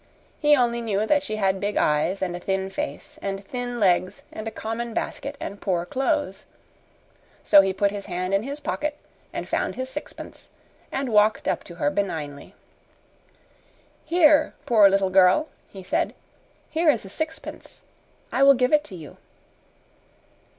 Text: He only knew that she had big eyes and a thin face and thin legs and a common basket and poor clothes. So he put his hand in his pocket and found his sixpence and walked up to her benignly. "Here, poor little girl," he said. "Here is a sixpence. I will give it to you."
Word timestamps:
He 0.39 0.55
only 0.55 0.81
knew 0.81 1.05
that 1.05 1.21
she 1.21 1.35
had 1.35 1.59
big 1.59 1.77
eyes 1.77 2.23
and 2.23 2.35
a 2.35 2.39
thin 2.39 2.71
face 2.71 3.19
and 3.21 3.45
thin 3.45 3.79
legs 3.79 4.23
and 4.31 4.47
a 4.47 4.49
common 4.49 4.95
basket 4.95 5.37
and 5.39 5.61
poor 5.61 5.85
clothes. 5.85 6.43
So 7.43 7.61
he 7.61 7.71
put 7.71 7.91
his 7.91 8.07
hand 8.07 8.33
in 8.33 8.41
his 8.41 8.59
pocket 8.59 8.97
and 9.31 9.47
found 9.47 9.75
his 9.75 9.89
sixpence 9.89 10.49
and 10.91 11.09
walked 11.13 11.47
up 11.47 11.63
to 11.65 11.75
her 11.75 11.91
benignly. 11.91 12.55
"Here, 14.03 14.55
poor 14.65 14.89
little 14.89 15.11
girl," 15.11 15.49
he 15.71 15.83
said. 15.83 16.15
"Here 16.71 16.89
is 16.89 17.05
a 17.05 17.09
sixpence. 17.09 17.83
I 18.31 18.41
will 18.41 18.55
give 18.55 18.73
it 18.73 18.83
to 18.85 18.95
you." 18.95 19.17